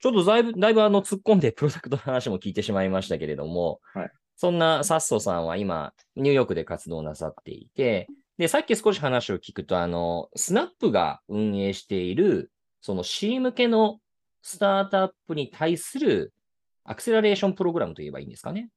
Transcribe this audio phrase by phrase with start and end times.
[0.00, 8.08] ちょっとだいぶ、だいぶあの突っ込んでプロダクトの話も聞いてしまいましたけれども、はいそんなサッソさんは今、ニューヨークで活動なさっていて、
[8.38, 12.50] で、さっき少し話を聞くと、あの、スナップが運営している、
[12.80, 13.98] その C 向けの
[14.40, 16.32] スタートアップに対する
[16.84, 18.70] アクセラレーションプログラムといえばいいんですかね。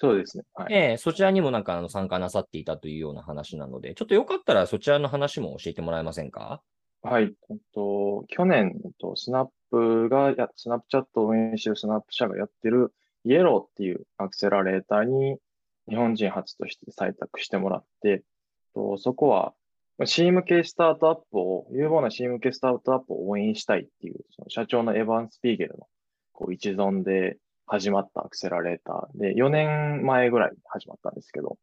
[0.00, 0.44] そうですね。
[0.54, 0.74] はい。
[0.74, 6.60] ええそちらにもなんかあの参加なさっていたというような話なので、ちょっとよかったらそちらの話も教えてもらえませんか？
[7.02, 7.32] はい。
[7.48, 12.92] えっと、去年、えっと、スナップがや、スナップチャットを運営しているスナップ社がやってる
[13.24, 15.38] イエローっていうアクセラレーターに
[15.88, 18.22] 日本人初として採択してもらって、
[18.74, 19.54] とそこは
[20.06, 25.86] C 向けスタートアップを、有望な C 向けスタートアップを応援したいっていう、その社長のエヴァン・スピーゲルの
[26.32, 31.58] こう一存で始まったアクセラレーターで、4年前ぐらい始まったんですけど、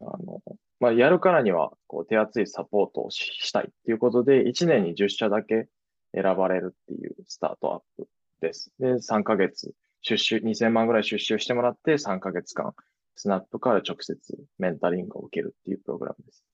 [0.00, 0.40] あの、
[0.80, 5.66] まあ、やるからには、こう、手厚いサポートをししたいっていうことで、1年に10社だけ
[6.14, 8.08] 選ばれるっていうスタートアップ
[8.40, 8.70] です。
[8.78, 9.72] で、3ヶ月、
[10.02, 12.74] 出資、2000万ぐらい出資をしてもらって、3ヶ月間、
[13.16, 14.18] スナップから直接
[14.58, 16.44] メンタリングを受けるっていうプログラムです。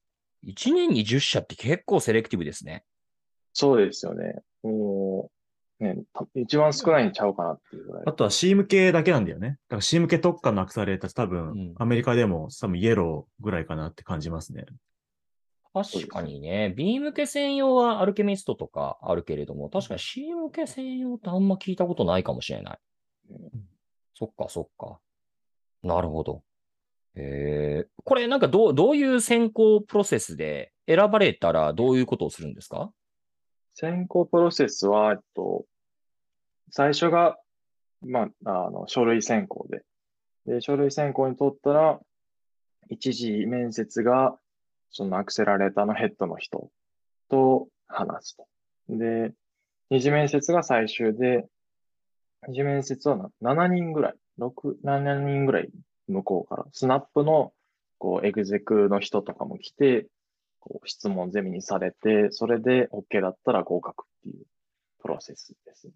[0.47, 2.84] ?1 年に10社って結構セレクティブですね。
[3.53, 4.43] そうですよね。
[4.62, 5.31] も
[5.81, 8.12] う、ね、た一番少ないんちゃうかなっていうぐらいあ。
[8.12, 9.49] とは C 向けだけなんだよね。
[9.49, 14.67] だから C 向け特化のアクセラレーター多分、うんアメリカでも多分イエローぐらいかなって感じますね。
[15.73, 22.79] 確かにね、B 向け専用はアルケミストとかあるけれども、確かに C 向け専用ってあんま聞いたことないかもしれない。
[24.15, 24.99] そっか、そっか。
[25.83, 26.43] なるほど。
[27.15, 32.93] えー、これなんかどう、どういう選考プロセスで選ばれたらどういうことをするんですか？
[33.75, 35.65] 選考プロセスは、えっと、
[36.71, 37.39] 最初が、
[38.03, 39.83] まあ、あの、書類選考で、
[40.47, 42.01] で、書類選考に取ったら、
[42.89, 44.37] 一次面接が、
[44.91, 46.71] そのアクセラレーターのヘッドの人
[47.29, 48.47] と話すと。
[48.89, 49.33] で、
[49.91, 51.47] 二次面接が最終で、
[52.49, 54.51] 二次面接はな7人ぐらい、6、
[54.85, 55.71] 7人ぐらい
[56.09, 57.53] 向こうから、スナップの、
[57.99, 60.06] こう、エグゼクの人とかも来て、
[60.61, 64.45] こう質問ゼミにされて、それで OK だったら合格っていう
[65.00, 65.95] プロセスですね。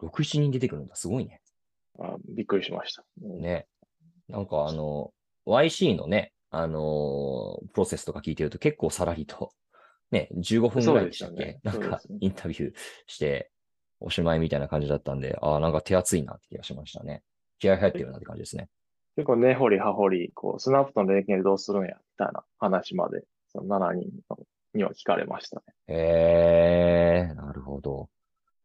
[0.00, 0.94] ?6、7人出てくるんだ。
[0.94, 1.40] すごいね。
[1.98, 3.04] あびっくりしました。
[3.22, 3.66] うんね。
[4.28, 5.12] なんかあの、
[5.46, 9.52] YC のね、あのープロセスとか聞いてると結構さらりと、
[10.10, 12.74] ね、15分ぐらいでしたっけ、ねなんかインタビュー
[13.06, 13.50] して、
[14.00, 17.22] おしまいみたいな感じだったんで、ああ、なんか手厚いなって気がしましたね。
[17.58, 18.68] 気合入ってるなって感じですね。
[19.16, 24.08] 結構根掘り葉掘り、こう、スナップとの連携でどうするんや、みたいな話まで、その7人
[24.74, 25.62] には聞かれましたね。
[25.88, 28.08] へえ、なるほど。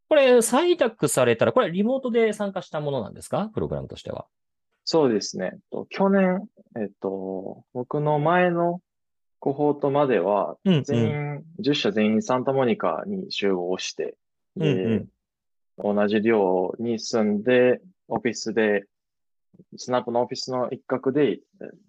[0.10, 3.50] これ、採択されたら、これリモートで参加したものなんですか？
[3.54, 4.28] プログラムとしては。
[4.86, 5.52] そうですね。
[5.54, 8.82] えっと去年、えっと、僕の前の
[9.40, 14.16] コホートまでは、うん全員、10社全員サンタモニカに集合して、
[14.56, 15.08] うんうんで、
[15.78, 18.86] 同じ寮に住んで、オフィスで、
[19.78, 21.40] スナップのオフィスの一角でえ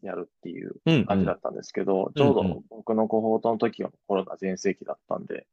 [0.03, 1.05] やるっていううん、うん。
[1.06, 5.47] 感じだったんですけど、うんちょううんど僕のコホートの時はコロナ全盛期だったんで、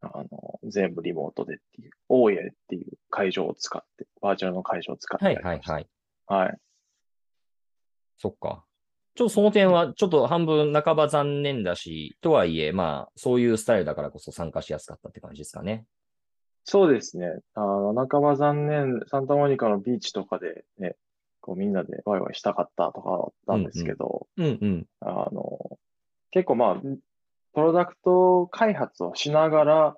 [0.00, 5.72] あの、全部リモートでっていう、大家っていう会場を使って、バーチャルの会場を使ってはいやりました。
[5.72, 5.86] はい
[6.26, 6.58] はい。
[8.18, 8.22] はい。
[8.22, 8.64] そっか。
[9.14, 15.86] ちょっとその点は、ちょっと半分半ば残念だし、とはいえ、まあ、そういうスタイルだからこそ参加しやすかったって感じですかね。
[16.62, 17.40] そうですね。
[17.54, 20.94] あの、半ば残念、サンタモニカのビーチとかでね、
[21.40, 24.86] こうみんなでワイワイしたかったとかだったんですけど、うんうん。
[25.00, 25.78] あの、
[26.30, 26.76] 結構まあ、
[27.54, 29.96] プロダクト開発をしながら、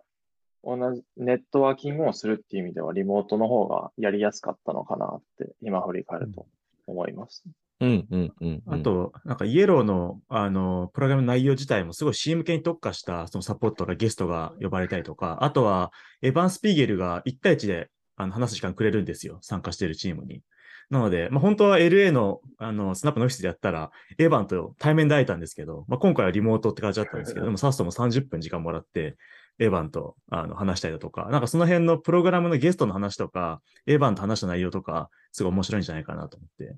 [0.65, 6.47] 同じネットワーキングをするっていう意味では、リモートの方がやりやすかったのかなって、今振り返ると
[6.87, 7.43] 思います。
[7.45, 8.63] うんうんうん、うん。
[8.67, 15.91] あ、と、なんかイエローの、あの、プログラムの内容自体もすごい C 向けに特化したそのサポートがゲストが呼ばれたりとか、あとは
[16.21, 19.39] エヴァン・スピーゲルが1対1であの話す時間くれるんですよ。
[19.41, 20.43] 参加しているチームに。
[20.91, 29.17] なので、まあ、本当は LA のあのスナップのオフィスでやったら、エヴァンと対面で会えたんですけど、まあ、今回はリモートって感じだったんですけど、でもサストも30分時間もらって、
[29.61, 36.77] エヴァンとあの話したりだとか、なんかその辺のプログラムのゲストの話とか、エヴァンと話した内容とか、すごい面白いんじゃないかなと思って、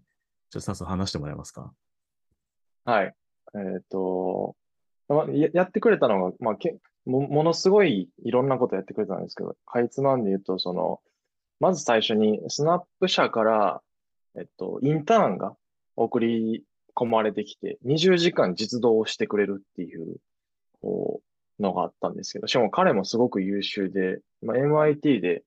[0.53, 1.73] ちょっと早速話してもらえますか？
[2.85, 3.15] はい。
[3.55, 4.55] えっと、
[5.09, 6.77] まややってくれたのが、まあ、け
[7.07, 11.01] も、ものすごいいろんなことやってくれたんですけど、かいつまんで言うと、その、
[11.59, 13.83] まず最初に、スナップ社から、
[14.37, 15.57] えっと、インターンが
[15.97, 16.65] 送り
[16.95, 20.17] 込まれてきて、20時間実動してくれるっていう、
[20.83, 21.23] こ
[21.59, 25.45] う、のがあったんですけど、しかも彼もすごく優秀で、まあ、MIT で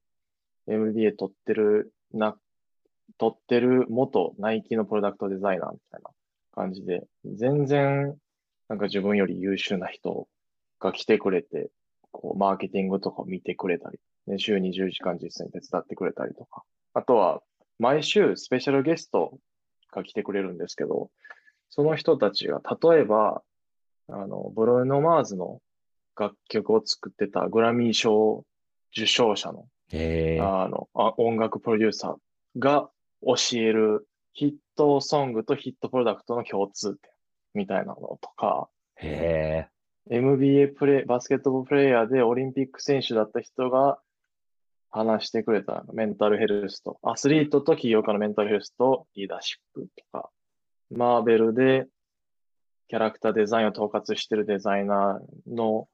[0.68, 2.36] MBA 取ってるな、
[3.18, 6.10] 取ってる元ナイキのプロダクトデザイナーみたいな
[6.54, 8.16] 感じで、全然、
[8.70, 10.28] なんか自分より優秀な人
[10.80, 11.70] が来てくれて、
[12.12, 16.64] こう、マーケティングとかを見てくれたりね、週20時間実際に手伝ってくれたりとか。
[16.94, 17.42] あとは、
[17.78, 19.38] 毎週スペシャルゲスト
[19.92, 21.10] が来てくれるんですけど、
[21.70, 23.44] その人たちが、例えば、
[24.10, 25.62] あの、ブローノ・マーズの
[26.18, 28.46] 楽曲を作ってたグラミー賞
[28.96, 29.66] 受賞者の。
[30.42, 32.16] あのあ音楽プロデューサー
[32.58, 32.90] が
[33.26, 37.12] 教えるヒットソングとヒットプロダクトの共通点
[37.54, 39.68] みたいなのとか、へ
[40.10, 40.16] え。
[40.16, 44.00] MBA プレイ、バスケットボールプレイヤーでオリンピック選手だった人が
[44.92, 50.30] 話してくれたメンタルヘルスと、アスリートと起業家のメンタルヘルスとリーダーシップとか、
[50.92, 51.88] マーベルで
[52.88, 55.88] キャラクターデザインを統括してるデザイナーの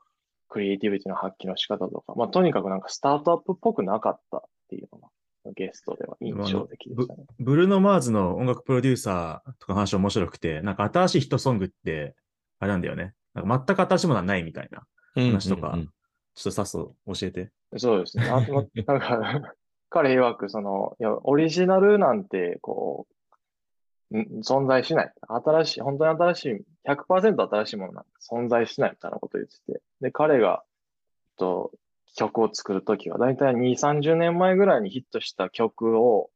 [0.49, 5.07] クリエイティビティの発揮の仕方とか、まあとにかくなんかスタートアップっぽくなかったっていうのが
[5.55, 7.25] ゲストでは印象的でしたね。
[7.39, 12.15] ブルーノ・マーズの音楽プロデューサーとかの話面白くて、なんか新しいヒットソングって、
[12.59, 13.13] あれなんだよね。
[13.33, 14.85] なんか全く新しいものはないみたいな。
[15.15, 15.89] 話とかうんうんうん
[16.33, 17.51] ちょっとさっそ教えて。
[17.77, 18.23] そうですね。
[18.31, 19.53] あと、まなんか、
[19.89, 23.07] 彼曰く、その、いや、オリジナルなんて、こ
[24.11, 25.13] う、ん存在しない。
[25.27, 29.81] 新しい、本当に新しい、100%新しいものなんて存在しないみたいなことを言ってて。
[30.01, 30.63] で、彼が、
[31.37, 31.71] と、
[32.15, 36.29] 曲を作るときは、だいたい2、30年前ぐらいにヒットした曲を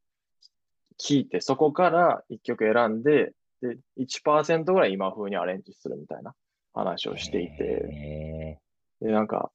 [0.98, 6.34] 聴いて、そこから1曲選んで、で、1%ぐらい今風にアレンジするみたいな
[6.74, 8.58] 話をしていて、へ
[9.02, 9.52] で、なんか、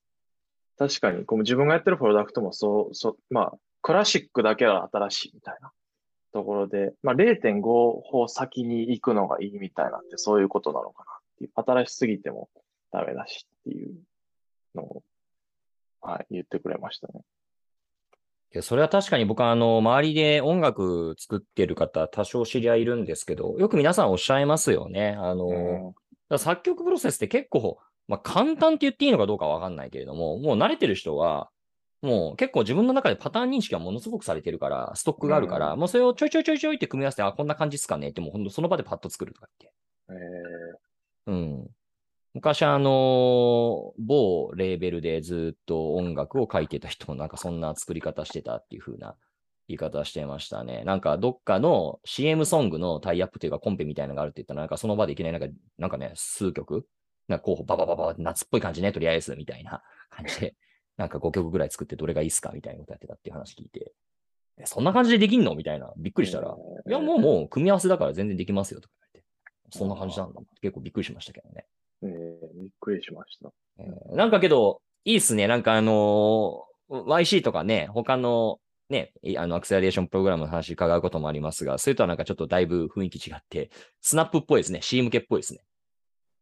[0.79, 3.53] 確かに、こう自分がやってるプロダクトもそう、そう、まあ、
[3.83, 5.73] クラシックだけは新しいみたいな
[6.33, 11.51] ところで、まあ、0.5歩先に行くのがいいみたいなって、そういうことなのかなっていう。
[11.55, 12.49] 新しすぎても
[12.91, 13.95] ダメだしっていう
[14.75, 15.03] のを、
[16.01, 17.21] はい、言ってくれましたね。
[18.53, 25.17] いやそれは確かに僕はあの、周りで音楽作ってる方、多少知り合いいるんですけど、よく皆さんおっしゃいますよね。
[25.19, 25.95] あの、うん
[26.39, 31.51] 作曲プロセスって結構、まあ、簡単って言っていいのかどうかわかんないけれども、もう慣れてる人は、
[32.03, 40.25] もう結構自分の中でパターン認識がものすごくされてるから、ストックがあるから、うんもうそれをちょいちょいちょいちょいって組み合わせて、あ、こんな感じっすかねって、もうほんとその場でパッと作るとか言って。
[41.27, 41.71] えうん。
[42.35, 49.17] 昔あの、某レーベルでずっと音楽を書いてた人もなんかそんな作り方してたっていう風な
[49.67, 50.83] 言い方してましたね。
[50.85, 56.87] なんかどっかの CM ソングのタイアップというかコンペみたいなのがあるって言ったらなんかその場でいきなりなんか、なんかね、数曲
[57.31, 60.55] なんか候補ババババ夏っぽい感じね、とりあえずみたいな感じで、
[60.97, 63.93] なんか5曲ぐらい作ってどれがいいっすかみたいなことやってたっていう話聞いて、
[64.59, 65.93] えそんな感じでできんのみたいな。
[65.97, 66.55] びっくりしたら、
[66.89, 70.41] いやもうもう組み合わせだから全然できますよとか言われて、そんな感じなんだ。
[70.61, 71.67] 結構びっくりしましたけどね。
[72.03, 73.51] えーびっくりしました。
[73.79, 75.47] えーなんかけど、いいっすね。
[75.47, 78.59] なんかあのー YC とかね、他の
[78.91, 83.71] ね、いあの、アクセラレーションプログラムの話伺うこともありますが、それとはなんかちょっとだいぶ雰囲気違って、
[84.01, 84.83] スナップっぽいですね。
[84.83, 85.61] C 向けっぽいですね。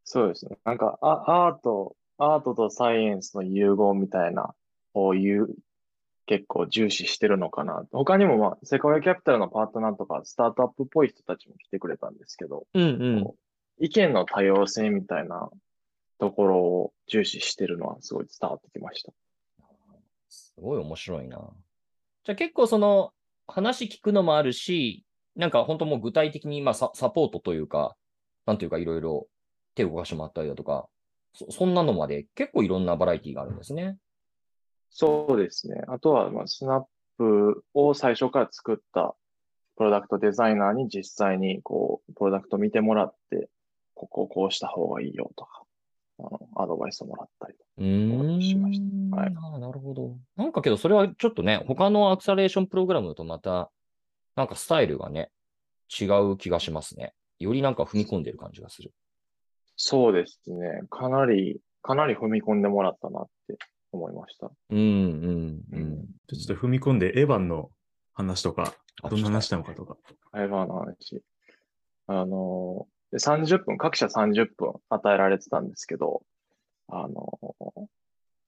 [0.04, 0.56] そうですね。
[0.64, 4.54] なんか、あアート、アートとサイエンスの融合みたいな、
[4.94, 5.48] こういう、
[6.24, 7.84] 結構重視してるのかな。
[7.92, 13.34] 他にもまあ、セカオヤキャピタルのパートナーとか、スタートアップっぽい人たちも来てくれたんですけど、うんうん。
[13.80, 15.50] 意見の多様性みたいな
[16.18, 19.12] ところを重視してるのはすごい伝わってきました。
[20.28, 21.38] すごい面白いな。
[22.24, 23.12] じゃあ結構その
[23.46, 25.04] 話聞くのもあるし、
[25.36, 27.96] なんか本当もう具体的にまあササポートというか、
[28.46, 29.28] なんというかいろいろ
[29.74, 30.88] 手を動かしてもらったりだとか、
[31.32, 33.96] そそんなのまで結構いろんなバラエティがあるんですね。
[34.90, 35.82] そうですね。
[35.88, 36.84] あとは、まあ、スナッ
[37.18, 39.14] プを最初から作った
[39.76, 43.48] プロダクトデザイナーに実際にこう、プロダクト見てもらって、
[43.98, 45.62] ここをこうした方がいいよとか、
[46.20, 47.70] あの、アドバイスをもらったりとか。
[47.78, 49.10] うーしましん。
[49.10, 50.16] はいああなるほど。
[50.36, 53.70] なんかけど、それはちょっとね、他のアクセラレーションプログラムとまた、
[54.36, 55.30] なんかスタイルがね、
[56.00, 57.12] 違う気がしますね。
[57.40, 58.92] よりなんか踏み込んでる感じがする。
[59.76, 60.82] そうですね。
[60.90, 63.58] かなり、かなり踏み込んでもらったなって
[63.92, 64.50] 思いました。
[64.70, 66.04] うん、うん、うん。
[66.28, 67.70] ちょっと踏み込んで、エヴァンの
[68.14, 68.74] 話とか、
[69.08, 69.96] どんな話なのかとか。
[70.34, 71.22] エヴァの話。
[72.08, 76.22] あの、で30分、各社30分与えられてたんですけど、
[76.88, 77.38] あの、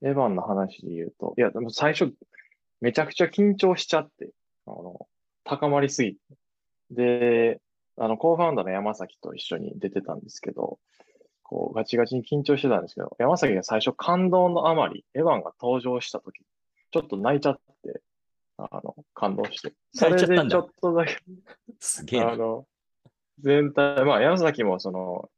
[0.01, 2.13] エヴァンの話で言うと、いや、でも最初、
[2.79, 4.29] めちゃくちゃ緊張しちゃって、
[4.65, 5.07] あの、
[5.43, 6.19] 高まりすぎて。
[6.91, 7.61] で、
[7.97, 10.79] あの、コーファウンダーの山崎と一緒に出てたんですけど、
[11.43, 16.41] こう、ガチガチに緊張してたんですけど、山崎が最初感動のあまり、エヴァンが登場した時、
[16.91, 18.01] ちょっと泣いちゃって、
[18.57, 19.73] あの、感動して。
[19.93, 21.17] それでちゃったんだちょっとだけ、
[21.79, 22.31] すげえな。
[22.31, 22.65] あの、
[23.43, 25.29] 全体、まあ、山崎もその、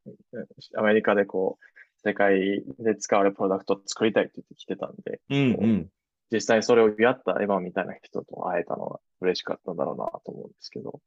[0.77, 5.89] アメリカでこう、世界で使われるプロダクトを作りたいって言ってきてたんで、うん、うん。
[6.31, 10.99] 実際それをやったエヴァンみたいな人と会えたのが嬉しかったんだろうなと思うんですけど、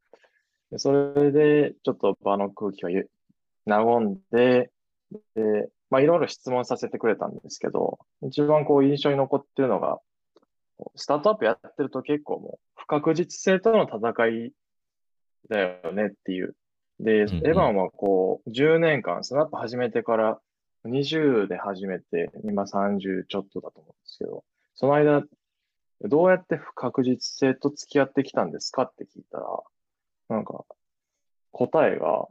[0.71, 3.11] でそれでちょっと場の空気をゆ
[3.67, 4.71] 和んで、
[5.35, 9.99] で、まあいろいろ質問させてくれたんですけど、一番こう印象に残ってるのが、
[10.95, 14.53] スタートアップやってると結構もう不確実性との戦い
[15.49, 16.55] だよねっていう。
[17.01, 20.41] で、うんうんエヴァンはこう、10年間、スナップ始めてから
[20.87, 25.23] 20で始めて、今30ちょっとだと思うんですけど、その間、
[26.03, 29.47] どうやって不確実性と付き合ってきたんですかって聞いたら、
[30.29, 30.65] なんか、
[31.53, 32.27] 答えが、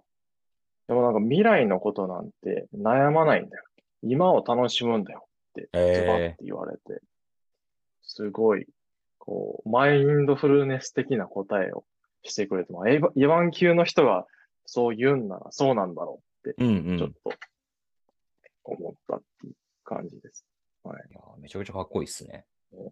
[0.88, 3.64] でもなんか未来のことなんて悩まないんだよ。
[4.04, 7.02] 今を楽しむんだよって、ズバッて言われて、
[8.04, 8.68] すごい、
[9.18, 11.86] こう、マインドフルネス的な答えを
[12.22, 14.28] してくれて、まあ、エヴァエヴァン級の人が
[14.66, 16.62] そう言うんならそうなんだろうって。
[16.62, 17.32] ちょっと
[18.64, 19.54] 思ったっていう
[19.84, 20.46] 感じです。
[20.84, 21.04] はい。
[21.10, 22.90] いやめちゃくちゃかっこいいっすねうん。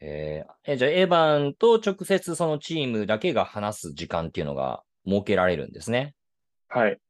[0.00, 6.14] えーえ、じゃあ、エヴァンと直接そのチームだけが話す時間っていうのが設けられるんですね。
[6.68, 7.00] はい。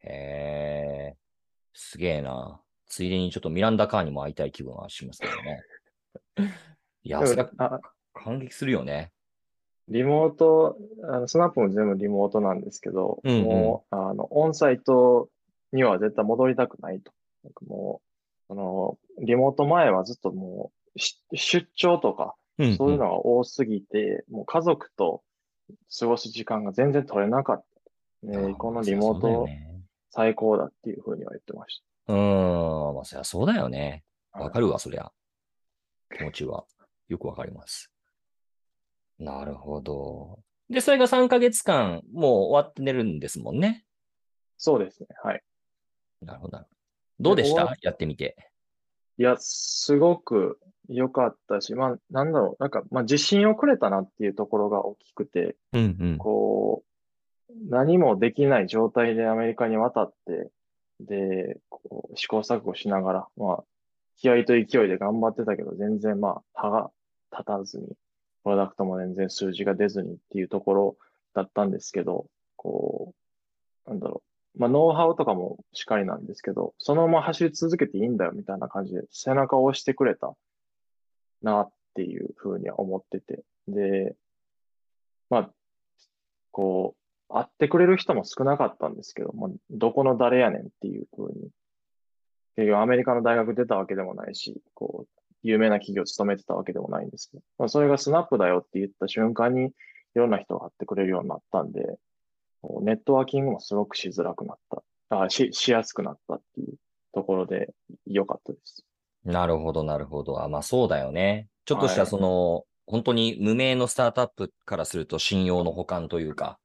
[0.00, 1.16] へえ、
[1.72, 2.60] すげえな。
[2.86, 5.62] ついでにちょっとミランダ・カーにも会いたい気分はしますけどね。
[7.04, 7.80] いや、それはあ
[8.12, 9.12] 感激するよね。
[9.88, 15.28] リモート、あのスナップも全部リモートなんですけど、うんうんもう、あの、オンサイト
[15.72, 17.12] には絶対戻りたくないと。
[17.44, 18.00] なんかも
[18.44, 25.22] う、その、リモート前はずっともう、し出張とか、うんそういうのが多すぎて、もう家族と
[25.98, 27.64] 過ごす時間が全然取れなかっ
[28.22, 28.26] た。
[28.26, 34.04] ね、このリモートね最高だっていうふうには言ってましうーん、まあ、そりゃそうだよね。
[34.32, 34.40] た。
[34.40, 35.10] わかるわ、そりゃ。
[36.16, 36.64] 気持ちは。
[37.08, 37.91] よくわかります。
[39.24, 40.38] なるほど。
[40.68, 43.84] で、それが3ヶ月間、もう終わって寝るんですもんね。
[44.58, 45.08] そうですね。
[45.22, 45.42] はい。
[46.22, 46.58] なるほど。
[46.58, 46.66] ど
[47.20, 47.76] どうでした？
[47.82, 48.36] やってみて。
[49.18, 56.18] いや、すごく良かったし、まあ、なんだろう、なんか、まあ、自信をくれたなっていうところが大きくて、うんうん。
[56.18, 56.82] こ
[57.50, 60.50] う、何もできない状態でアメリカに渡って、
[61.00, 63.64] で、こう試行錯誤しながら、まあ、
[64.16, 66.90] 気合と勢いで頑張ってたけど、全然まあ、歯が
[67.30, 67.88] 立たずに、
[68.42, 70.96] プロダクトも全然数字が出ずにっていうところ
[71.34, 73.14] だったんですけど、こ
[73.86, 74.22] う、なんだろ
[74.56, 74.60] う。
[74.60, 80.34] まあ、ノウハウとかもしっかりなんですけど、そのまま走り続けていいんだよみたいな感じで背中を押してくれた
[81.42, 83.42] なっていうふうには思ってて。
[83.68, 84.14] で、
[85.30, 85.50] まあ、
[86.50, 86.94] こ
[87.30, 91.50] う、会ってくれる人も少なかったんですけど、まあ、どこの誰やねんっていうふうに。
[92.56, 99.70] 結局アメリカの大学出たわけでもないし、こう、有名な企業勤めてたわけでもないんですけど、まあ、それがスナップだよって言った瞬間に、い
[100.14, 101.98] ろんな人が会ってくれるようになったんで、
[102.82, 104.82] ネットワーキングもすごくしづらくなった。
[105.24, 106.76] あし、しやすくなったっていう
[107.12, 107.74] ところで
[108.06, 108.84] 良かったです。
[109.24, 110.42] なるほど、なるほど。
[110.42, 111.48] あ、まあそうだよね。
[111.64, 116.58] ちょっとしたはいその、本当に無名のスタートアップからすると信用の補完というか、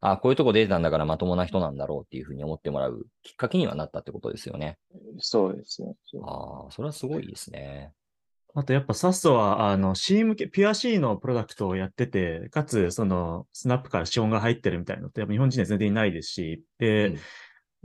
[0.00, 4.78] あ、こういうとこ出てたんだからまともな人なんだろうっていうふうに思ってもらうきっかけにはなったってことですよね。
[5.18, 5.94] そうですね。
[6.24, 7.92] ああ、それはすごいですね。
[8.54, 17.18] あとやっぱサッソは、あの、C 向け、ピュア C のプロダクトをやってて、かつ、その、スナップから資本が入ってるみたいなのって、やっぱ日本人には全然いないですし、で、うん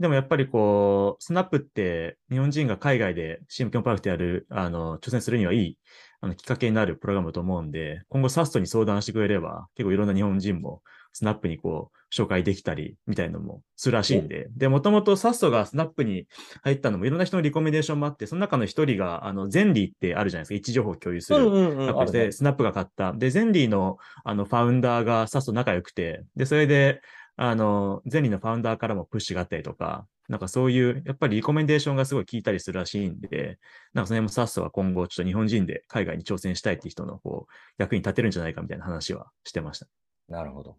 [0.00, 5.78] でもやっぱりこう、スナップって日本人が海外で C 向けのプロダクトやる、あの、挑戦するにはいい、
[6.20, 10.82] あの、きっかけになるプログラムだと思うんで、今後サストに相談してくれれば、結構いろんな日本人も
[11.14, 16.26] スナップにこう、紹介できたり、みたいなのもするらしいんで、で、もともとサストがスナップに
[16.62, 21.38] 入ったのもいろんな人のリコメンデーションもあって、その中の一人が、あの、ゼンリーってあるじゃないですか、位置情報を共有する。
[21.40, 23.12] んアプリで、スナップが買った。
[23.12, 27.00] で、ゼンリーの、あの、ファウンダーがサスと仲良くて、で、それで、
[27.36, 33.58] あの、ゼンリーのファウンダーからもプッシュがあったりとか、なんかそういう、やっぱりリコメンデーションがすごい効いたりするらしいんで、
[33.92, 39.86] なんかその辺もサスは今後ちょっと日本人で海外に挑戦したいっていう人の、こう、役に立てるんじゃないかみたいな話はしてました。
[40.28, 40.76] なるほど。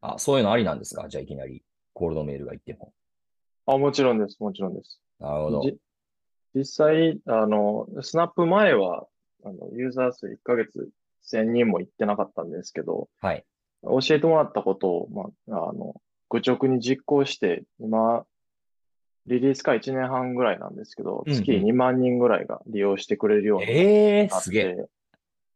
[0.00, 1.08] あ、そういうのありなんですか？
[1.08, 1.62] じゃあいきなり
[1.92, 2.92] コールドメールが言っても。
[3.66, 4.36] あ、もちろんです。
[4.40, 5.00] もちろんです。
[5.20, 5.62] なるほど。
[5.62, 5.76] じ
[6.54, 9.06] 実際、あの、スナップ前は、
[9.44, 10.88] あの、ユーザー数1ヶ月
[11.30, 13.44] 1000人も行ってなかったんですけど、はい。
[13.82, 16.00] 教えてもらったことを、まあ、あの、
[16.30, 18.24] 愚直に実行して、今、
[19.26, 24.74] リリースから1年半ぐらいなんですけど、うんうん月2万人ぐらいが利用してくれるようにええー、なっすげえ。
[24.74, 24.88] て、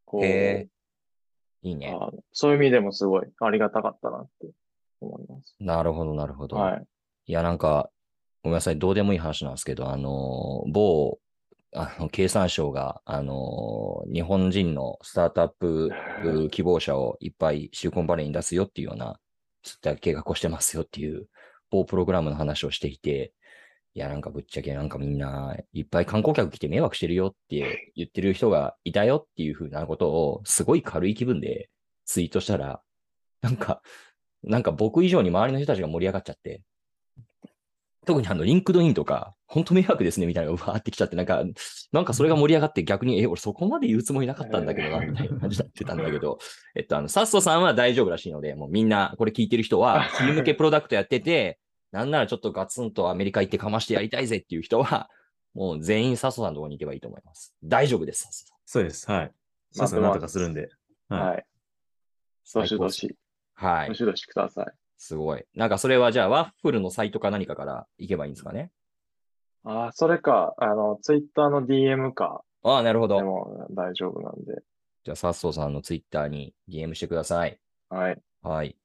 [0.05, 0.69] こう、へ
[1.63, 1.97] いいね。
[2.33, 4.49] そういう意味でもすごいありがたかったなって
[5.01, 5.57] 思います。
[5.61, 6.57] なるほど、なるほど。
[6.57, 6.85] はい。
[7.27, 7.91] いや、なんか、
[8.43, 11.19] ごめんなさい、どうでもいい話なんですけど、あの、某、
[11.75, 15.91] あの、経産省が、あの、日本人のスタートアップ
[16.25, 19.19] う 希望者をいっぱいシリコンバレーに出すよっていうような、
[19.63, 21.29] そういった計画をしてますよっていう、
[21.71, 23.33] 某プログラムの話をしていて、
[23.95, 31.69] いや、なんかぶっちゃけなんかみんないっぱい観光客来て迷惑してるよって言ってる人がいたよっていうふうなことを、すごい軽い気分で
[32.07, 32.81] ツイートしたら、
[33.43, 33.83] なんか、
[34.43, 36.63] なんか僕以上に周りの人たちが盛り上がっちゃって、
[38.05, 41.45] 特にあの、 LinkedIn とか、本当迷惑ですね、みたいなのがわーってきちゃって、なんか、
[41.93, 46.39] なんかそれが盛り上がって逆に、え、俺そこまで言うつもりなかったんだけどな、みたいな感じになってたんだけど、
[46.75, 51.61] えっと、あの、サッソさんは大丈夫らしいので、もうみんな、これ聞いてる人は、チーム向けプロダクトやってて、
[51.93, 55.09] なんならちょっとガツンとアメリカ行ってかましてやりたいぜっていう人は、
[55.55, 57.55] もう全員サッソさんのところに行けばいいと思います。
[57.63, 58.59] 大丈夫です、サッソさん。
[58.65, 59.11] そうです。
[59.11, 59.35] はい。
[59.71, 60.01] そうですね。
[60.01, 60.71] なんとかするんで。
[61.09, 61.21] はい。
[61.29, 61.47] はい。
[62.55, 63.17] どしどし、
[63.55, 63.89] はい。
[63.89, 64.67] どしどしください。
[64.97, 65.45] すごい。
[65.55, 68.71] なんかそれはじゃあ、ワッフルのサイトか何かから行けばいいんですかね？
[69.65, 73.25] ああ、それか、あの、ツイッターの DM かああ、なるほでど。
[73.25, 74.63] も大丈夫なんで。
[75.05, 77.61] じゃあ、サッソさんのツイッターに DM してください。
[77.89, 78.23] はい。
[78.43, 78.77] はい。